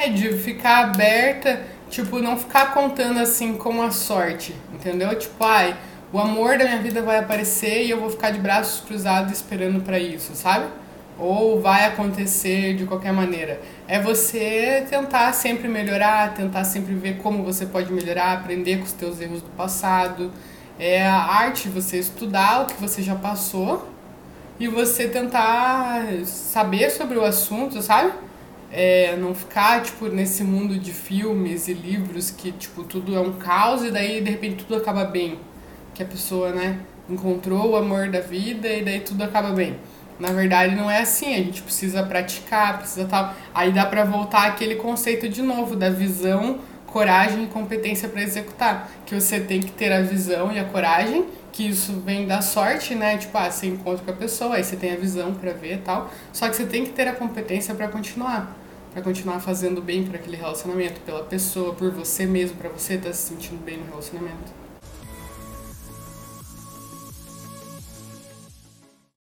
É, 0.00 0.10
de 0.10 0.32
ficar 0.34 0.84
aberta, 0.84 1.60
tipo, 1.90 2.20
não 2.20 2.38
ficar 2.38 2.72
contando 2.72 3.18
assim 3.18 3.54
com 3.56 3.82
a 3.82 3.90
sorte, 3.90 4.54
entendeu? 4.72 5.12
Tipo, 5.18 5.42
ai, 5.42 5.76
o 6.12 6.20
amor 6.20 6.56
da 6.56 6.66
minha 6.66 6.80
vida 6.80 7.02
vai 7.02 7.18
aparecer 7.18 7.84
e 7.84 7.90
eu 7.90 7.98
vou 7.98 8.08
ficar 8.08 8.30
de 8.30 8.38
braços 8.38 8.80
cruzados 8.86 9.32
esperando 9.32 9.82
para 9.82 9.98
isso, 9.98 10.36
sabe? 10.36 10.66
Ou 11.18 11.60
vai 11.60 11.84
acontecer 11.84 12.76
de 12.76 12.84
qualquer 12.84 13.12
maneira. 13.12 13.60
É 13.88 14.00
você 14.00 14.86
tentar 14.88 15.32
sempre 15.32 15.66
melhorar, 15.66 16.32
tentar 16.32 16.62
sempre 16.62 16.94
ver 16.94 17.18
como 17.18 17.42
você 17.42 17.66
pode 17.66 17.92
melhorar, 17.92 18.34
aprender 18.34 18.76
com 18.76 18.84
os 18.84 18.92
teus 18.92 19.20
erros 19.20 19.42
do 19.42 19.50
passado. 19.50 20.30
É 20.78 21.04
a 21.04 21.24
arte 21.24 21.68
você 21.68 21.98
estudar 21.98 22.62
o 22.62 22.66
que 22.66 22.80
você 22.80 23.02
já 23.02 23.16
passou 23.16 23.88
e 24.60 24.68
você 24.68 25.08
tentar 25.08 26.04
saber 26.24 26.88
sobre 26.90 27.18
o 27.18 27.24
assunto, 27.24 27.82
sabe? 27.82 28.27
É, 28.70 29.16
não 29.16 29.34
ficar, 29.34 29.82
tipo, 29.82 30.08
nesse 30.08 30.44
mundo 30.44 30.78
de 30.78 30.92
filmes 30.92 31.68
e 31.68 31.72
livros 31.72 32.30
que, 32.30 32.52
tipo, 32.52 32.84
tudo 32.84 33.16
é 33.16 33.20
um 33.20 33.32
caos 33.32 33.82
e 33.82 33.90
daí, 33.90 34.20
de 34.20 34.30
repente, 34.30 34.64
tudo 34.64 34.76
acaba 34.76 35.04
bem. 35.04 35.38
Que 35.94 36.02
a 36.02 36.06
pessoa, 36.06 36.50
né, 36.50 36.80
encontrou 37.08 37.70
o 37.70 37.76
amor 37.76 38.08
da 38.08 38.20
vida 38.20 38.68
e 38.68 38.84
daí 38.84 39.00
tudo 39.00 39.22
acaba 39.24 39.50
bem. 39.50 39.76
Na 40.18 40.32
verdade, 40.32 40.74
não 40.74 40.90
é 40.90 41.00
assim. 41.00 41.34
A 41.34 41.38
gente 41.38 41.62
precisa 41.62 42.02
praticar, 42.02 42.78
precisa 42.78 43.06
tal. 43.06 43.34
Aí 43.54 43.72
dá 43.72 43.86
pra 43.86 44.04
voltar 44.04 44.46
aquele 44.46 44.74
conceito 44.74 45.28
de 45.28 45.42
novo 45.42 45.76
da 45.76 45.90
visão, 45.90 46.58
coragem 46.86 47.44
e 47.44 47.46
competência 47.46 48.08
para 48.08 48.22
executar. 48.22 48.90
Que 49.06 49.14
você 49.14 49.40
tem 49.40 49.60
que 49.60 49.70
ter 49.70 49.92
a 49.92 50.02
visão 50.02 50.52
e 50.52 50.58
a 50.58 50.64
coragem 50.64 51.26
que 51.52 51.68
isso 51.68 51.92
vem 52.04 52.26
da 52.26 52.40
sorte, 52.40 52.94
né? 52.94 53.16
Tipo, 53.16 53.36
ah, 53.38 53.50
você 53.50 53.66
encontra 53.66 54.04
com 54.04 54.10
a 54.10 54.14
pessoa, 54.14 54.56
aí 54.56 54.64
você 54.64 54.76
tem 54.76 54.92
a 54.92 54.96
visão 54.96 55.34
para 55.34 55.52
ver 55.52 55.78
tal. 55.84 56.10
Só 56.32 56.48
que 56.48 56.54
você 56.54 56.64
tem 56.64 56.84
que 56.84 56.90
ter 56.90 57.08
a 57.08 57.12
competência 57.12 57.74
para 57.74 57.88
continuar, 57.88 58.56
para 58.92 59.02
continuar 59.02 59.40
fazendo 59.40 59.80
bem 59.80 60.04
para 60.04 60.18
aquele 60.18 60.36
relacionamento, 60.36 61.00
pela 61.00 61.24
pessoa, 61.24 61.74
por 61.74 61.90
você 61.90 62.26
mesmo, 62.26 62.56
para 62.56 62.68
você 62.68 62.94
estar 62.94 63.08
tá 63.08 63.14
se 63.14 63.28
sentindo 63.28 63.62
bem 63.64 63.78
no 63.78 63.86
relacionamento. 63.86 64.67